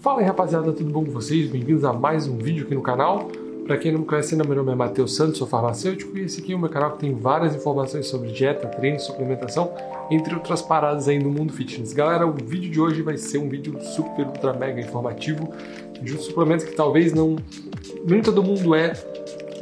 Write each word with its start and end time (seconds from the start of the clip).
Fala 0.00 0.20
aí 0.20 0.26
rapaziada, 0.26 0.72
tudo 0.72 0.90
bom 0.90 1.04
com 1.04 1.12
vocês? 1.12 1.48
Bem-vindos 1.48 1.84
a 1.84 1.92
mais 1.92 2.26
um 2.26 2.36
vídeo 2.36 2.64
aqui 2.64 2.74
no 2.74 2.82
canal. 2.82 3.30
Para 3.66 3.76
quem 3.76 3.92
não 3.92 4.00
me 4.00 4.06
conhece, 4.06 4.34
meu 4.34 4.56
nome 4.56 4.72
é 4.72 4.74
Matheus 4.74 5.14
Santos, 5.14 5.38
sou 5.38 5.46
farmacêutico 5.46 6.18
e 6.18 6.22
esse 6.22 6.40
aqui 6.40 6.52
é 6.52 6.56
o 6.56 6.58
meu 6.58 6.68
canal 6.68 6.92
que 6.92 6.98
tem 6.98 7.14
várias 7.14 7.54
informações 7.54 8.08
sobre 8.08 8.32
dieta, 8.32 8.66
treino, 8.66 8.98
suplementação, 8.98 9.72
entre 10.10 10.34
outras 10.34 10.60
paradas 10.60 11.08
aí 11.08 11.20
no 11.20 11.30
mundo 11.30 11.52
fitness. 11.52 11.92
Galera, 11.92 12.26
o 12.26 12.32
vídeo 12.32 12.68
de 12.68 12.80
hoje 12.80 13.00
vai 13.00 13.16
ser 13.16 13.38
um 13.38 13.48
vídeo 13.48 13.80
super, 13.80 14.26
ultra, 14.26 14.52
mega 14.54 14.80
informativo 14.80 15.52
de 16.00 16.16
um 16.16 16.18
suplemento 16.18 16.64
que 16.64 16.74
talvez 16.74 17.12
não 17.12 17.36
nem 18.04 18.20
todo 18.20 18.42
mundo 18.42 18.74
é 18.74 18.94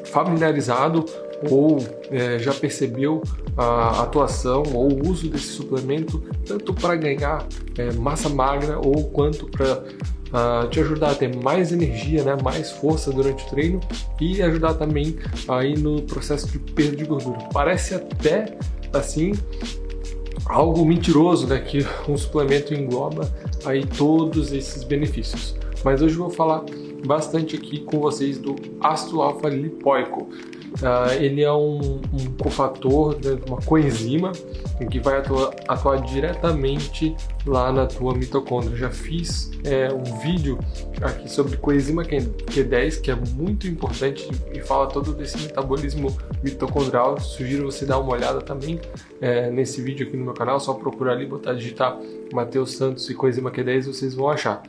familiarizado 0.07 1.05
ou 1.51 1.79
é, 2.11 2.39
já 2.39 2.55
percebeu 2.55 3.21
a 3.57 4.03
atuação 4.03 4.62
ou 4.73 4.91
o 4.91 5.11
uso 5.11 5.29
desse 5.29 5.49
suplemento 5.49 6.23
tanto 6.47 6.73
para 6.73 6.97
ganhar 6.97 7.47
é, 7.77 7.93
massa 7.93 8.29
magra 8.29 8.79
ou 8.79 9.11
quanto 9.11 9.47
para 9.47 9.85
uh, 10.33 10.69
te 10.69 10.81
ajudar 10.81 11.11
a 11.11 11.15
ter 11.15 11.35
mais 11.37 11.73
energia, 11.73 12.23
né, 12.23 12.37
mais 12.43 12.71
força 12.71 13.12
durante 13.12 13.45
o 13.47 13.51
treino 13.51 13.80
e 14.21 14.43
ajudar 14.43 14.75
também 14.75 15.16
aí 15.48 15.77
no 15.77 16.02
processo 16.02 16.47
de 16.48 16.59
perda 16.59 16.97
de 16.97 17.05
gordura. 17.05 17.38
Parece 17.52 17.95
até 17.95 18.57
assim 18.93 19.33
algo 20.47 20.85
mentiroso, 20.85 21.47
né, 21.47 21.61
que 21.61 21.87
um 22.09 22.16
suplemento 22.16 22.74
engloba 22.74 23.33
aí 23.65 23.85
todos 23.85 24.52
esses 24.52 24.83
benefícios. 24.85 25.55
Mas 25.85 26.02
hoje 26.02 26.15
eu 26.15 26.23
vou 26.24 26.30
falar 26.30 26.65
bastante 27.07 27.57
aqui 27.57 27.80
com 27.80 27.99
vocês 28.01 28.38
do 28.38 28.57
ácido 28.80 29.23
alfa-lipoico. 29.23 30.29
Uh, 30.70 31.12
ele 31.20 31.42
é 31.42 31.52
um, 31.52 32.01
um 32.12 32.33
cofator, 32.41 33.15
né, 33.16 33.38
uma 33.47 33.59
coenzima 33.59 34.33
que 34.91 35.01
vai 35.01 35.19
atuar, 35.19 35.51
atuar, 35.69 36.01
diretamente 36.02 37.15
lá 37.45 37.73
na 37.73 37.87
tua 37.87 38.15
mitocôndria. 38.15 38.77
Já 38.77 38.91
fiz 38.91 39.51
é, 39.65 39.93
um 39.93 40.05
vídeo 40.20 40.59
aqui 41.02 41.29
sobre 41.29 41.56
coenzima 41.56 42.02
Q10 42.05 43.01
que 43.01 43.10
é 43.10 43.15
muito 43.15 43.66
importante 43.66 44.30
e 44.54 44.60
fala 44.60 44.87
todo 44.87 45.13
desse 45.13 45.38
metabolismo 45.38 46.16
mitocondrial. 46.43 47.21
Sugiro 47.21 47.71
você 47.71 47.85
dar 47.85 47.98
uma 47.98 48.13
olhada 48.13 48.41
também 48.41 48.80
é, 49.21 49.51
nesse 49.51 49.82
vídeo 49.82 50.07
aqui 50.07 50.16
no 50.16 50.24
meu 50.24 50.35
canal. 50.35 50.60
Só 50.60 50.73
procurar 50.73 51.13
ali, 51.13 51.26
botar 51.26 51.52
digitar 51.52 51.98
Matheus 52.32 52.76
Santos 52.76 53.10
e 53.10 53.15
coenzima 53.15 53.51
Q10 53.51 53.87
vocês 53.87 54.15
vão 54.15 54.30
achar. 54.30 54.63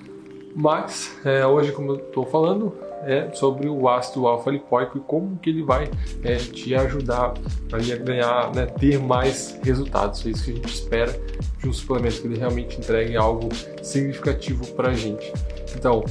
Mas 0.55 1.17
é, 1.23 1.45
hoje, 1.45 1.71
como 1.71 1.91
eu 1.93 1.95
estou 1.97 2.25
falando, 2.25 2.73
é 3.05 3.29
sobre 3.33 3.67
o 3.67 3.87
ácido 3.89 4.27
alfa-lipoico 4.27 4.97
e 4.97 5.01
como 5.01 5.37
que 5.37 5.49
ele 5.49 5.63
vai 5.63 5.89
é, 6.23 6.35
te 6.35 6.75
ajudar 6.75 7.33
a 7.71 7.95
ganhar, 7.97 8.53
né, 8.53 8.65
ter 8.65 8.99
mais 8.99 9.59
resultados. 9.63 10.25
É 10.25 10.29
isso 10.29 10.45
que 10.45 10.51
a 10.51 10.55
gente 10.55 10.73
espera 10.73 11.21
de 11.59 11.69
um 11.69 11.73
suplemento 11.73 12.21
que 12.21 12.27
ele 12.27 12.37
realmente 12.37 12.77
entregue 12.77 13.15
algo 13.15 13.49
significativo 13.81 14.65
para 14.73 14.89
a 14.89 14.93
gente. 14.93 15.31
Então, 15.75 16.03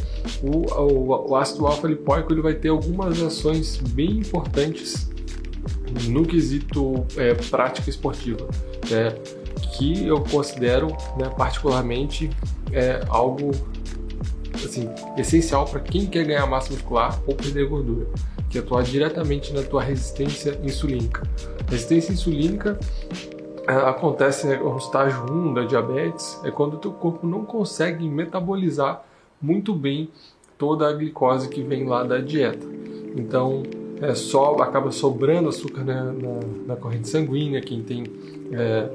o, 0.42 0.72
o, 0.80 1.30
o 1.30 1.36
ácido 1.36 1.66
alfa-lipoico 1.66 2.32
ele 2.32 2.42
vai 2.42 2.54
ter 2.54 2.68
algumas 2.68 3.22
ações 3.22 3.76
bem 3.76 4.18
importantes 4.18 5.10
no 6.08 6.24
quesito 6.24 7.04
é, 7.16 7.34
prática 7.34 7.90
esportiva, 7.90 8.48
é, 8.90 9.14
que 9.76 10.06
eu 10.06 10.20
considero 10.22 10.88
né, 11.18 11.28
particularmente 11.36 12.30
é, 12.72 13.02
algo 13.08 13.50
assim, 14.66 14.88
essencial 15.16 15.66
para 15.66 15.80
quem 15.80 16.06
quer 16.06 16.24
ganhar 16.24 16.46
massa 16.46 16.72
muscular 16.72 17.20
ou 17.26 17.34
perder 17.34 17.68
gordura, 17.68 18.06
que 18.48 18.58
é 18.58 18.60
atuar 18.60 18.82
diretamente 18.82 19.52
na 19.52 19.62
tua 19.62 19.82
resistência 19.82 20.58
insulínica. 20.62 21.22
resistência 21.68 22.12
insulínica 22.12 22.78
é, 23.66 23.72
acontece 23.72 24.46
né, 24.46 24.56
no 24.56 24.76
estágio 24.76 25.24
1 25.30 25.54
da 25.54 25.64
diabetes, 25.64 26.40
é 26.44 26.50
quando 26.50 26.74
o 26.74 26.78
teu 26.78 26.92
corpo 26.92 27.26
não 27.26 27.44
consegue 27.44 28.08
metabolizar 28.08 29.02
muito 29.40 29.74
bem 29.74 30.08
toda 30.58 30.88
a 30.88 30.92
glicose 30.92 31.48
que 31.48 31.62
vem 31.62 31.86
lá 31.86 32.02
da 32.02 32.18
dieta. 32.18 32.66
Então, 33.16 33.62
é, 34.00 34.14
só 34.14 34.56
acaba 34.56 34.90
sobrando 34.90 35.48
açúcar 35.48 35.84
na, 35.84 36.04
na, 36.04 36.40
na 36.66 36.76
corrente 36.76 37.08
sanguínea, 37.08 37.60
quem 37.60 37.82
tem 37.82 38.04
é, 38.52 38.88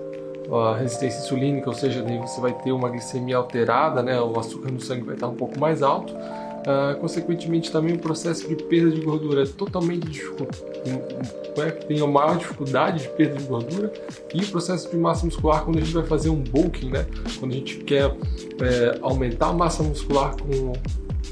a 0.52 0.76
resistência 0.78 1.20
insulínica, 1.20 1.70
ou 1.70 1.76
seja, 1.76 2.02
daí 2.02 2.18
você 2.20 2.40
vai 2.40 2.54
ter 2.54 2.72
uma 2.72 2.90
glicemia 2.90 3.38
alterada, 3.38 4.04
né? 4.04 4.20
o 4.22 4.38
açúcar 4.40 4.72
no 4.72 4.80
sangue 4.80 5.04
vai 5.04 5.16
estar 5.16 5.28
um 5.28 5.36
pouco 5.36 5.60
mais 5.60 5.82
alto. 5.82 6.14
Uh, 6.14 7.00
consequentemente, 7.00 7.72
também 7.72 7.94
o 7.94 8.00
processo 8.00 8.48
de 8.48 8.56
perda 8.56 8.90
de 8.90 9.02
gordura 9.02 9.44
é 9.44 9.46
totalmente 9.46 10.24
né? 11.56 11.72
tem 11.88 12.02
a 12.02 12.08
maior 12.08 12.38
dificuldade 12.38 13.04
de 13.04 13.10
perda 13.10 13.38
de 13.38 13.44
gordura 13.44 13.94
e 14.34 14.42
o 14.42 14.48
processo 14.48 14.90
de 14.90 14.98
massa 14.98 15.26
muscular 15.26 15.64
quando 15.64 15.78
a 15.78 15.82
gente 15.82 15.94
vai 15.94 16.04
fazer 16.06 16.30
um 16.30 16.42
bulking, 16.42 16.90
né? 16.90 17.06
quando 17.40 17.52
a 17.52 17.56
gente 17.56 17.78
quer 17.78 18.06
é, 18.06 18.98
aumentar 19.02 19.50
a 19.50 19.54
massa 19.54 19.84
muscular 19.84 20.36
com 20.36 20.74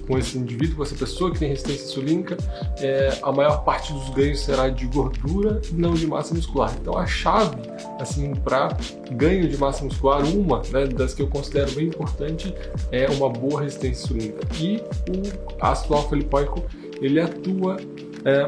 com 0.08 0.18
esse 0.18 0.38
indivíduo, 0.38 0.78
com 0.78 0.84
essa 0.84 0.96
pessoa 0.96 1.32
que 1.32 1.40
tem 1.40 1.50
resistência 1.50 1.86
insulínica, 1.86 2.38
é, 2.78 3.18
a 3.22 3.32
maior 3.32 3.64
parte 3.64 3.94
dos 3.94 4.10
ganhos 4.10 4.42
será 4.42 4.70
de 4.70 4.86
gordura 4.88 5.62
e 5.72 5.74
não 5.74 5.94
de 5.94 6.08
massa 6.08 6.34
muscular. 6.34 6.74
Então 6.80 6.98
a 6.98 7.06
chave 7.06 7.58
assim 8.00 8.34
para 8.36 8.76
ganho 9.12 9.48
de 9.48 9.58
massa 9.58 9.84
muscular, 9.84 10.24
uma 10.26 10.62
né, 10.72 10.88
das 10.88 11.14
que 11.14 11.22
eu 11.22 11.28
considero 11.28 11.72
bem 11.72 11.88
importante 11.88 12.54
é 12.92 13.08
uma 13.10 13.30
boa 13.30 13.62
resistência 13.62 14.04
insulínica. 14.04 14.48
E 14.60 14.78
o 15.10 15.64
ácido 15.64 15.96
alfa-lipoico 15.96 16.64
ele 17.02 17.20
atua 17.20 17.78
é, 18.26 18.48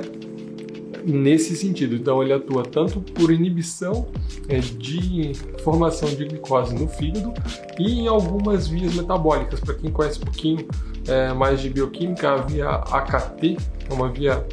nesse 1.05 1.55
sentido. 1.55 1.95
Então 1.95 2.21
ele 2.21 2.33
atua 2.33 2.63
tanto 2.63 2.99
por 2.99 3.31
inibição 3.31 4.07
é, 4.47 4.59
de 4.59 5.33
formação 5.63 6.09
de 6.09 6.25
glicose 6.25 6.73
no 6.73 6.87
fígado 6.87 7.33
e 7.79 7.99
em 8.01 8.07
algumas 8.07 8.67
vias 8.67 8.93
metabólicas. 8.95 9.59
Para 9.59 9.75
quem 9.75 9.91
conhece 9.91 10.19
um 10.19 10.23
pouquinho 10.23 10.67
é, 11.07 11.33
mais 11.33 11.61
de 11.61 11.69
bioquímica, 11.69 12.31
a 12.31 12.37
via 12.37 12.69
AKT 12.69 13.57
é 13.89 13.93
uma 13.93 14.09
via 14.09 14.45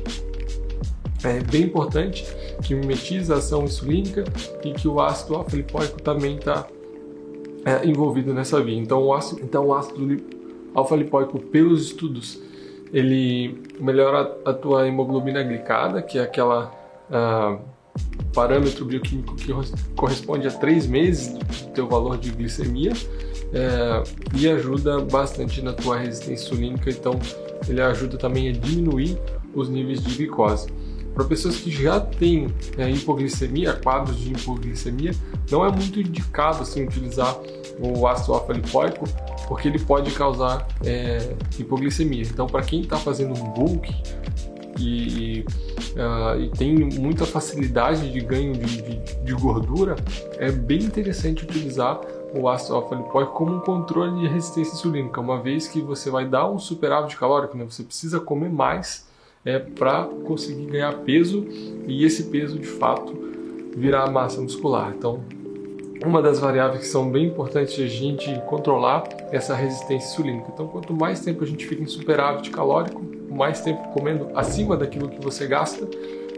é, 1.25 1.41
bem 1.41 1.63
importante 1.63 2.25
que 2.63 2.75
mimetiza 2.75 3.35
a 3.35 3.39
ação 3.39 3.65
insulínica 3.65 4.25
e 4.65 4.73
que 4.73 4.87
o 4.87 5.01
ácido 5.01 5.37
alfa-lipoico 5.37 6.01
também 6.03 6.37
está 6.37 6.67
é, 7.65 7.87
envolvido 7.87 8.33
nessa 8.35 8.61
via. 8.63 8.77
Então 8.77 9.03
o 9.03 9.15
ácido, 9.15 9.41
então, 9.43 9.67
o 9.67 9.75
ácido 9.75 10.17
alfa-lipoico, 10.75 11.39
pelos 11.39 11.87
estudos, 11.87 12.41
ele 12.93 13.63
melhora 13.81 14.37
a 14.45 14.53
tua 14.53 14.87
hemoglobina 14.87 15.43
glicada, 15.43 16.03
que 16.03 16.19
é 16.19 16.23
aquela 16.23 16.71
uh, 17.11 17.59
parâmetro 18.35 18.85
bioquímico 18.85 19.35
que 19.37 19.53
corresponde 19.97 20.47
a 20.47 20.51
três 20.51 20.87
meses 20.87 21.33
do 21.33 21.73
teu 21.75 21.89
valor 21.89 22.19
de 22.19 22.31
glicemia 22.31 22.93
é, 23.53 24.03
e 24.35 24.49
ajuda 24.49 25.01
bastante 25.01 25.61
na 25.61 25.73
tua 25.73 25.99
resistência 25.99 26.45
insulínica, 26.45 26.91
então 26.91 27.19
ele 27.69 27.81
ajuda 27.81 28.17
também 28.17 28.49
a 28.49 28.53
diminuir 28.53 29.19
os 29.55 29.69
níveis 29.69 30.03
de 30.03 30.15
glicose. 30.17 30.69
Para 31.15 31.25
pessoas 31.25 31.57
que 31.57 31.71
já 31.71 32.01
têm 32.01 32.49
é, 32.79 32.91
hipoglicemia, 32.91 33.75
quadros 33.75 34.19
de 34.19 34.33
hipoglicemia, 34.33 35.13
não 35.51 35.65
é 35.65 35.71
muito 35.71 36.01
indicado 36.01 36.63
assim, 36.63 36.85
utilizar 36.85 37.37
o 37.79 38.07
ácido 38.07 38.35
alfa-lipoico, 38.35 39.05
porque 39.47 39.69
ele 39.69 39.79
pode 39.79 40.11
causar 40.13 40.67
é, 40.85 41.35
hipoglicemia. 41.59 42.23
Então, 42.23 42.47
para 42.47 42.63
quem 42.63 42.83
está 42.83 42.97
fazendo 42.97 43.35
um 43.39 43.51
bulk 43.51 43.93
e, 44.79 45.45
uh, 45.97 46.41
e, 46.41 46.51
tem 46.51 46.75
muita 46.77 47.27
facilidade 47.27 48.11
de 48.11 48.21
ganho 48.21 48.55
de, 48.55 48.83
de, 48.83 49.25
de 49.25 49.33
gordura, 49.35 49.97
é 50.39 50.51
bem 50.51 50.83
interessante 50.83 51.45
utilizar 51.45 52.01
o 52.35 52.49
ácido 52.49 52.77
alfa-lipoico 52.77 53.33
como 53.33 53.57
um 53.57 53.61
controle 53.61 54.21
de 54.21 54.27
resistência 54.27 54.73
insulínica, 54.73 55.21
uma 55.21 55.41
vez 55.41 55.69
que 55.69 55.81
você 55.81 56.11
vai 56.11 56.27
dar 56.27 56.49
um 56.49 56.59
superávit 56.59 57.17
calórico, 57.17 57.57
né? 57.57 57.65
você 57.69 57.83
precisa 57.83 58.19
comer 58.19 58.51
mais 58.51 59.07
é, 59.45 59.59
para 59.59 60.05
conseguir 60.25 60.67
ganhar 60.67 60.93
peso 60.99 61.47
e 61.87 62.05
esse 62.05 62.25
peso 62.25 62.59
de 62.59 62.67
fato 62.67 63.13
virar 63.77 64.11
massa 64.11 64.41
muscular. 64.41 64.95
Então, 64.97 65.21
uma 66.05 66.21
das 66.21 66.39
variáveis 66.41 66.81
que 66.81 66.87
são 66.87 67.11
bem 67.11 67.27
importantes 67.27 67.75
de 67.75 67.85
a 67.85 67.87
gente 67.87 68.43
controlar 68.47 69.05
é 69.31 69.37
essa 69.37 69.55
resistência 69.55 70.09
insulínica. 70.09 70.51
Então, 70.53 70.67
quanto 70.67 70.93
mais 70.93 71.21
tempo 71.21 71.45
a 71.45 71.47
gente 71.47 71.67
fica 71.67 71.83
em 71.83 71.87
superávit 71.87 72.51
calórico, 72.51 73.01
mais 73.31 73.61
tempo 73.61 73.89
comendo 73.91 74.29
acima 74.35 74.77
daquilo 74.77 75.09
que 75.09 75.23
você 75.23 75.47
gasta, 75.47 75.89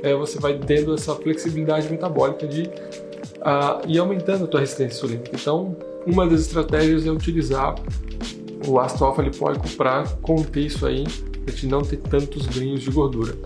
é, 0.02 0.14
você 0.14 0.38
vai 0.38 0.58
tendo 0.58 0.94
essa 0.94 1.14
flexibilidade 1.14 1.90
metabólica 1.90 2.46
de 2.46 2.62
uh, 2.64 3.88
ir 3.88 3.98
aumentando 3.98 4.44
a 4.44 4.46
tua 4.46 4.60
resistência 4.60 4.96
insulínica. 4.96 5.30
Então, 5.34 5.76
uma 6.06 6.26
das 6.26 6.40
estratégias 6.40 7.06
é 7.06 7.10
utilizar 7.10 7.74
o 8.66 8.78
ácido 8.78 9.04
alfa-lipoico 9.04 9.68
para 9.70 10.04
conter 10.22 10.66
isso 10.66 10.86
aí, 10.86 11.04
para 11.44 11.54
te 11.54 11.66
não 11.66 11.82
ter 11.82 11.98
tantos 11.98 12.46
ganhos 12.46 12.82
de 12.82 12.90
gordura. 12.90 13.36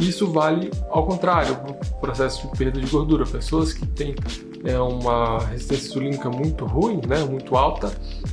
Isso 0.00 0.26
vale 0.30 0.70
ao 0.88 1.06
contrário, 1.06 1.58
o 1.92 2.00
processo 2.00 2.48
de 2.48 2.56
perda 2.56 2.80
de 2.80 2.86
gordura. 2.86 3.26
Pessoas 3.26 3.72
que 3.72 3.86
têm 3.86 4.14
é, 4.64 4.78
uma 4.78 5.38
resistência 5.40 5.88
insulínica 5.88 6.30
muito 6.30 6.64
ruim, 6.64 7.00
né, 7.06 7.22
muito 7.24 7.56
alta, 7.56 7.92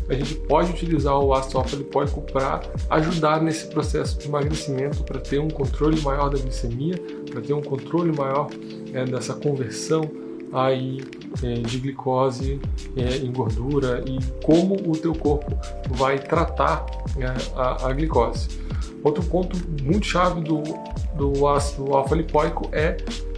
a 0.09 0.13
gente 0.13 0.35
pode 0.35 0.71
utilizar 0.71 1.17
o 1.19 1.33
ácido 1.33 1.57
alfa-lipoico 1.57 2.21
para 2.21 2.61
ajudar 2.89 3.41
nesse 3.41 3.67
processo 3.67 4.17
de 4.17 4.27
emagrecimento, 4.27 5.03
para 5.03 5.19
ter 5.19 5.39
um 5.39 5.49
controle 5.49 5.99
maior 6.01 6.29
da 6.29 6.37
glicemia, 6.37 6.95
para 7.29 7.41
ter 7.41 7.53
um 7.53 7.61
controle 7.61 8.15
maior 8.15 8.47
é, 8.93 9.05
dessa 9.05 9.33
conversão 9.33 10.09
aí 10.53 11.01
é, 11.43 11.53
de 11.55 11.79
glicose 11.79 12.59
é, 12.95 13.17
em 13.17 13.31
gordura 13.31 14.03
e 14.07 14.17
como 14.43 14.75
o 14.89 14.95
teu 14.95 15.13
corpo 15.13 15.57
vai 15.89 16.17
tratar 16.19 16.85
é, 17.17 17.25
a, 17.55 17.87
a, 17.87 17.93
glicose. 17.93 18.47
Outro 19.03 19.23
ponto 19.23 19.57
muito 19.83 20.05
chave 20.05 20.41
do, 20.41 20.61
do 21.15 21.47
ácido 21.47 21.93
alfa-lipoico 21.93 22.69
é 22.71 22.97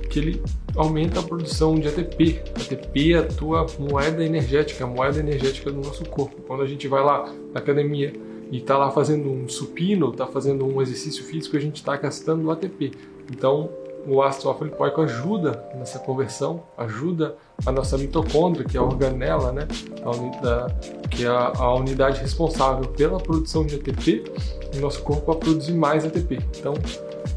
que 0.10 0.20
ele 0.20 0.44
aumenta 0.76 1.20
a 1.20 1.24
produção 1.24 1.76
de 1.76 1.88
ATP. 1.88 2.42
ATP 2.56 3.14
é 3.14 3.18
a 3.18 3.24
tua 3.28 3.66
moeda 3.78 4.24
energética, 4.24 4.84
a 4.84 4.88
moeda 4.88 5.20
energética 5.20 5.72
do 5.72 5.78
nosso 5.78 6.04
corpo. 6.06 6.42
Quando 6.48 6.64
a 6.64 6.68
gente 6.68 6.88
vai 6.88 7.04
lá 7.04 7.32
na 7.54 7.60
academia 7.60 8.14
e 8.52 8.58
está 8.58 8.78
lá 8.78 8.90
fazendo 8.90 9.30
um 9.30 9.48
supino, 9.48 10.10
está 10.10 10.26
fazendo 10.26 10.66
um 10.66 10.82
exercício 10.82 11.24
físico, 11.24 11.56
a 11.56 11.60
gente 11.60 11.76
está 11.76 11.96
gastando 11.96 12.50
ATP. 12.50 12.92
Então, 13.32 13.70
o 14.08 14.22
ácido 14.22 14.50
alfa-lipoico 14.50 15.02
ajuda 15.02 15.64
nessa 15.76 16.00
conversão, 16.00 16.64
ajuda 16.78 17.36
a 17.66 17.72
nossa 17.72 17.98
mitocôndria, 17.98 18.66
que 18.66 18.78
é 18.78 18.80
a 18.80 18.84
organela, 18.84 19.52
né, 19.52 19.68
a, 20.04 21.08
que 21.08 21.26
é 21.26 21.28
a, 21.28 21.52
a, 21.58 21.76
unidade 21.76 22.22
responsável 22.22 22.90
pela 22.90 23.20
produção 23.20 23.66
de 23.66 23.76
ATP, 23.76 24.24
no 24.76 24.82
nosso 24.82 25.02
corpo 25.02 25.32
a 25.32 25.36
produzir 25.36 25.74
mais 25.74 26.06
ATP. 26.06 26.40
Então, 26.58 26.74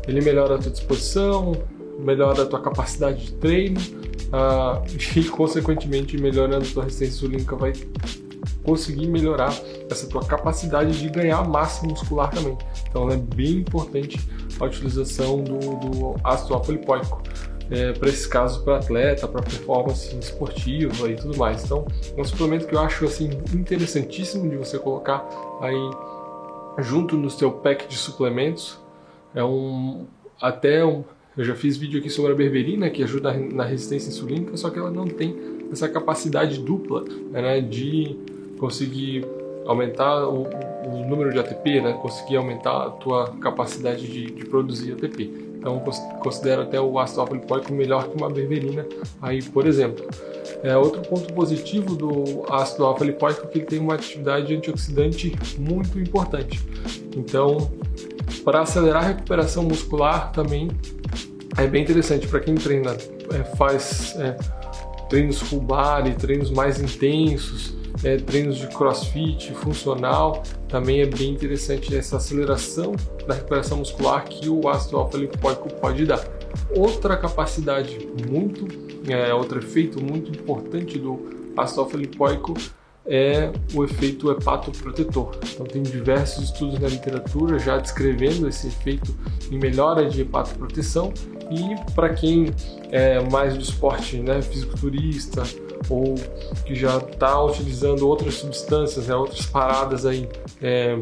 ele 0.07 0.21
melhora 0.21 0.57
a 0.57 0.59
tua 0.59 0.71
disposição, 0.71 1.53
melhora 1.99 2.43
a 2.43 2.47
tua 2.47 2.61
capacidade 2.61 3.27
de 3.27 3.33
treino 3.35 3.81
uh, 3.81 4.83
e, 5.17 5.25
consequentemente, 5.31 6.17
melhorando 6.17 6.65
a 6.65 6.73
tua 6.73 6.85
resistência 6.85 7.15
insulínica, 7.15 7.57
vai 7.57 7.73
conseguir 8.65 9.07
melhorar 9.07 9.55
essa 9.91 10.07
tua 10.07 10.25
capacidade 10.25 10.99
de 10.99 11.09
ganhar 11.09 11.47
massa 11.49 11.87
muscular 11.87 12.31
também. 12.31 12.57
Então 12.89 13.11
é 13.11 13.17
bem 13.17 13.59
importante 13.59 14.21
a 14.61 14.65
utilização 14.65 15.43
do, 15.43 15.59
do 15.59 16.17
ácido 16.25 16.55
alfa-lipoico 16.55 17.23
é, 17.71 17.93
para 17.93 18.09
esse 18.09 18.29
caso 18.29 18.63
para 18.63 18.77
atleta, 18.77 19.27
para 19.27 19.43
performance 19.43 20.15
esportiva 20.17 21.11
e 21.11 21.17
tudo 21.17 21.37
mais. 21.37 21.65
Então 21.65 21.87
é 22.17 22.21
um 22.21 22.25
suplemento 22.25 22.67
que 22.67 22.75
eu 22.75 22.81
acho 22.81 23.05
assim 23.05 23.31
interessantíssimo 23.55 24.49
de 24.49 24.57
você 24.57 24.79
colocar 24.79 25.27
aí 25.61 25.91
junto 26.79 27.17
no 27.17 27.31
seu 27.31 27.51
pack 27.51 27.89
de 27.89 27.97
suplementos. 27.97 28.79
É 29.35 29.43
um 29.43 30.07
até 30.41 30.85
um 30.85 31.05
eu 31.37 31.45
já 31.45 31.55
fiz 31.55 31.79
vídeo 31.79 31.99
aqui 31.99 32.11
sobre 32.11 32.33
a 32.33 32.35
berberina, 32.35 32.91
que 32.91 33.03
ajuda 33.03 33.33
na 33.33 33.65
resistência 33.65 34.11
insulínica, 34.11 34.55
só 34.59 34.69
que 34.69 34.79
ela 34.79 34.91
não 34.91 35.07
tem 35.07 35.35
essa 35.73 35.89
capacidade 35.89 36.59
dupla 36.59 37.05
né, 37.31 37.59
de 37.63 38.15
conseguir 38.59 39.25
aumentar 39.67 40.27
o, 40.27 40.43
o, 40.87 41.05
número 41.09 41.33
de 41.33 41.39
ATP, 41.39 41.81
né, 41.81 41.93
conseguir 41.95 42.37
aumentar 42.37 42.87
a 42.87 42.91
tua 42.91 43.33
capacidade 43.41 44.07
de, 44.07 44.27
de 44.31 44.45
produzir 44.47 44.93
ATP. 44.93 45.53
Então 45.59 45.79
considero 46.21 46.63
até 46.63 46.81
o 46.81 46.99
ácido 46.99 47.21
alfa-lipoico 47.21 47.73
melhor 47.73 48.09
que 48.09 48.17
uma 48.17 48.29
berberina, 48.29 48.85
aí 49.21 49.43
por 49.43 49.67
exemplo. 49.67 50.05
É, 50.63 50.77
outro 50.77 51.03
ponto 51.03 51.33
positivo 51.33 51.95
do 51.95 52.45
ácido 52.53 52.85
alfa-lipoico 52.85 53.47
é 53.47 53.49
que 53.49 53.59
ele 53.59 53.67
tem 53.67 53.79
uma 53.79 53.95
atividade 53.95 54.55
antioxidante 54.55 55.33
muito 55.59 55.99
importante. 56.01 56.61
Então, 57.17 57.71
para 58.45 58.61
acelerar 58.63 59.05
a 59.05 59.07
recuperação 59.09 59.63
muscular 59.63 60.33
também 60.33 60.69
é 61.57 61.67
bem 61.67 61.83
interessante 61.83 62.27
para 62.27 62.41
quem 62.41 62.55
treina, 62.55 62.97
é, 63.33 63.45
faz 63.57 64.17
é, 64.19 64.37
treinos 65.09 65.39
full 65.41 65.61
body, 65.61 66.15
treinos 66.15 66.51
mais 66.51 66.81
intensos, 66.81 67.75
é, 68.03 68.17
treinos 68.17 68.57
de 68.57 68.67
crossfit, 68.69 69.53
funcional, 69.55 70.43
também 70.69 71.01
é 71.01 71.07
bem 71.07 71.31
interessante 71.31 71.95
essa 71.97 72.17
aceleração 72.17 72.95
da 73.27 73.35
recuperação 73.35 73.79
muscular 73.79 74.25
que 74.25 74.49
o 74.49 74.69
ácido 74.69 74.97
alfa-lipoico 74.97 75.73
pode 75.75 76.05
dar. 76.07 76.25
Outra 76.77 77.17
capacidade 77.17 78.09
muito, 78.29 78.67
é, 79.09 79.33
outro 79.33 79.59
efeito 79.59 80.03
muito 80.03 80.31
importante 80.31 80.99
do 80.99 81.53
ácido 81.57 81.83
alfa-lipoico 81.83 82.55
é 83.05 83.51
o 83.75 83.85
efeito 83.85 84.31
hepatoprotetor. 84.31 85.37
Então 85.53 85.67
tem 85.67 85.83
diversos 85.83 86.45
estudos 86.45 86.79
na 86.79 86.89
literatura 86.89 87.59
já 87.59 87.79
descrevendo 87.79 88.49
esse 88.49 88.69
efeito 88.69 89.15
em 89.51 89.59
melhora 89.59 90.09
de 90.09 90.23
hepatoproteção 90.23 91.13
e 91.51 91.93
para 91.93 92.11
quem 92.11 92.53
é 92.91 93.21
mais 93.29 93.55
do 93.55 93.61
esporte, 93.61 94.19
né, 94.19 94.41
fisiculturista 94.41 95.43
ou 95.89 96.15
que 96.65 96.75
já 96.75 96.99
está 96.99 97.43
utilizando 97.43 98.09
outras 98.09 98.35
substâncias, 98.35 99.07
né, 99.07 99.15
outras 99.15 99.47
paradas 99.47 100.07
aí 100.07 100.29
é, 100.61 100.99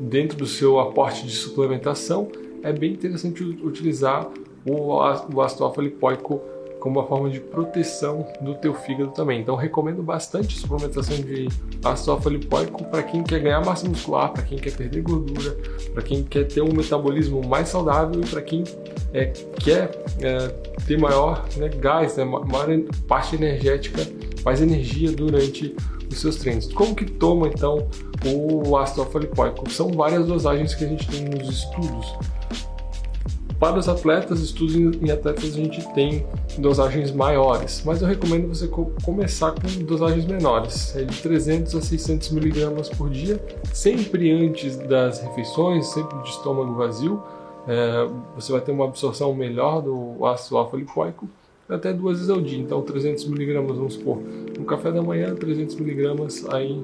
dentro 0.00 0.36
do 0.36 0.46
seu 0.46 0.78
aporte 0.80 1.24
de 1.24 1.32
suplementação, 1.32 2.28
é 2.62 2.72
bem 2.72 2.92
interessante 2.92 3.42
utilizar 3.42 4.28
o 4.66 5.00
ácido 5.42 5.64
alfa-lipoico 5.64 6.40
como 6.84 7.00
uma 7.00 7.06
forma 7.06 7.30
de 7.30 7.40
proteção 7.40 8.26
do 8.42 8.54
teu 8.56 8.74
fígado 8.74 9.10
também. 9.12 9.40
Então 9.40 9.56
recomendo 9.56 10.02
bastante 10.02 10.54
a 10.54 10.60
suplementação 10.60 11.16
de 11.16 11.48
ácido 11.82 12.10
alfa-lipoico 12.10 12.84
para 12.84 13.02
quem 13.02 13.22
quer 13.22 13.40
ganhar 13.40 13.64
massa 13.64 13.88
muscular, 13.88 14.30
para 14.30 14.42
quem 14.42 14.58
quer 14.58 14.76
perder 14.76 15.00
gordura, 15.00 15.56
para 15.94 16.02
quem 16.02 16.22
quer 16.22 16.44
ter 16.44 16.60
um 16.60 16.74
metabolismo 16.74 17.42
mais 17.42 17.70
saudável 17.70 18.20
e 18.20 18.26
para 18.26 18.42
quem 18.42 18.64
é, 19.14 19.26
quer 19.58 19.98
é, 20.20 20.48
ter 20.86 20.98
maior 20.98 21.46
né, 21.56 21.68
gás, 21.68 22.18
né, 22.18 22.24
maior 22.24 22.68
parte 23.08 23.34
energética, 23.34 24.02
mais 24.44 24.60
energia 24.60 25.10
durante 25.12 25.74
os 26.10 26.20
seus 26.20 26.36
treinos. 26.36 26.72
Como 26.72 26.94
que 26.94 27.04
toma 27.04 27.48
então 27.48 27.88
o 28.24 28.76
ácido 28.76 29.02
alfa-lipoico? 29.02 29.70
São 29.70 29.90
várias 29.90 30.26
dosagens 30.26 30.74
que 30.74 30.84
a 30.84 30.88
gente 30.88 31.08
tem 31.08 31.24
nos 31.24 31.48
estudos. 31.48 32.14
Para 33.58 33.78
os 33.78 33.88
atletas, 33.88 34.40
estudos 34.40 34.74
em 34.74 35.10
atletas 35.10 35.44
a 35.44 35.56
gente 35.56 35.82
tem 35.94 36.26
dosagens 36.58 37.12
maiores, 37.12 37.82
mas 37.84 38.02
eu 38.02 38.08
recomendo 38.08 38.48
você 38.48 38.68
começar 39.02 39.52
com 39.52 39.84
dosagens 39.84 40.26
menores, 40.26 40.94
é 40.96 41.02
de 41.02 41.22
300 41.22 41.74
a 41.74 41.80
600 41.80 42.30
miligramas 42.30 42.88
por 42.88 43.08
dia, 43.08 43.42
sempre 43.72 44.30
antes 44.30 44.76
das 44.76 45.20
refeições, 45.20 45.86
sempre 45.86 46.18
de 46.22 46.28
estômago 46.28 46.74
vazio. 46.74 47.22
É, 47.66 48.06
você 48.34 48.52
vai 48.52 48.60
ter 48.60 48.72
uma 48.72 48.84
absorção 48.84 49.34
melhor 49.34 49.80
do 49.80 50.26
ácido 50.26 50.58
alfa-lipoico 50.58 51.26
até 51.68 51.92
duas 51.92 52.18
vezes 52.18 52.30
ao 52.30 52.40
dia. 52.40 52.58
Então, 52.58 52.82
300 52.82 53.26
miligramas, 53.26 53.76
vamos 53.76 53.94
supor, 53.94 54.18
no 54.58 54.64
café 54.64 54.90
da 54.92 55.02
manhã, 55.02 55.34
300 55.34 55.74
miligramas 55.76 56.46
aí 56.50 56.80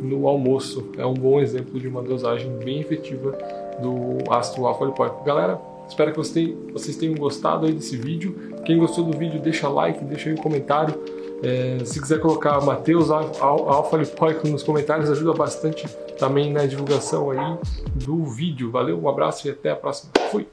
no 0.00 0.26
almoço. 0.26 0.86
É 0.98 1.06
um 1.06 1.14
bom 1.14 1.40
exemplo 1.40 1.78
de 1.78 1.88
uma 1.88 2.02
dosagem 2.02 2.50
bem 2.58 2.80
efetiva 2.80 3.36
do 3.80 4.30
ácido 4.32 4.66
alfa-lipoico. 4.66 5.24
Galera, 5.24 5.60
Espero 5.88 6.12
que 6.12 6.16
vocês 6.16 6.96
tenham 6.96 7.14
gostado 7.14 7.66
aí 7.66 7.72
desse 7.72 7.96
vídeo. 7.96 8.34
Quem 8.64 8.78
gostou 8.78 9.04
do 9.04 9.16
vídeo, 9.16 9.40
deixa 9.40 9.68
like, 9.68 10.02
deixa 10.04 10.30
aí 10.30 10.34
um 10.34 10.38
comentário. 10.38 10.94
É, 11.42 11.84
se 11.84 12.00
quiser 12.00 12.20
colocar 12.20 12.60
Matheus 12.62 13.10
Alfa 13.10 13.96
Lipoico 13.98 14.48
nos 14.48 14.62
comentários, 14.62 15.10
ajuda 15.10 15.34
bastante 15.34 15.86
também 16.18 16.52
na 16.52 16.64
divulgação 16.64 17.30
aí 17.30 17.58
do 17.94 18.24
vídeo. 18.24 18.70
Valeu, 18.70 18.98
um 18.98 19.08
abraço 19.08 19.46
e 19.46 19.50
até 19.50 19.70
a 19.70 19.76
próxima. 19.76 20.10
Fui! 20.30 20.46